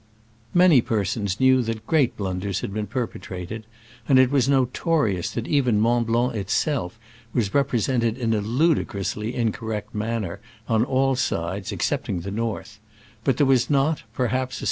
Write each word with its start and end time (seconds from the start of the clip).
Many 0.55 0.81
persons 0.81 1.39
knew 1.39 1.61
that 1.61 1.85
great 1.85 2.17
blun 2.17 2.39
ders 2.39 2.61
had 2.61 2.73
been 2.73 2.87
perpetrated, 2.87 3.67
and 4.09 4.17
it 4.17 4.31
was 4.31 4.49
notorious 4.49 5.29
that 5.29 5.47
even 5.47 5.79
Mont 5.79 6.07
Blanc 6.07 6.33
itself 6.33 6.99
was 7.35 7.53
represented 7.53 8.17
in 8.17 8.33
a 8.33 8.41
ludicrously 8.41 9.33
incor 9.33 9.67
rect 9.69 9.93
manner 9.93 10.39
on 10.67 10.83
all 10.83 11.15
sides 11.15 11.71
excepting 11.71 12.21
the 12.21 12.31
north; 12.31 12.79
but 13.23 13.37
there 13.37 13.45
was 13.45 13.69
not, 13.69 14.01
perhaps, 14.11 14.57
a. 14.59 14.59